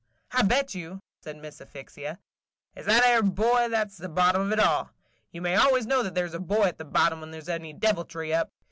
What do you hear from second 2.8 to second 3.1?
's that